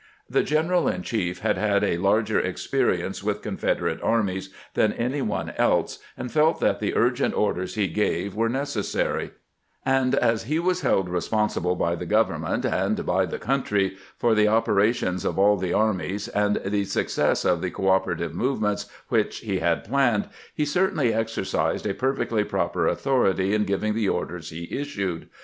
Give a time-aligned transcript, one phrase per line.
[0.27, 5.51] The general in chief had had a larger experience with Confederate armies than any one
[5.57, 9.29] else, and felt that the urgent orders he gave were neces sary;
[9.85, 14.47] and as he was held responsible by the government and by the country for the
[14.47, 19.83] operations of all the armies, and the success of the cooperative movements which he had
[19.83, 25.29] planned, he certainly exercised a perfectly proper authority in giving the orders he issued.